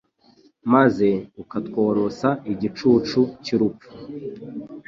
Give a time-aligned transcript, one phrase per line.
[0.73, 1.09] maze
[1.43, 3.89] ukatworosa igicucu cy’urupfu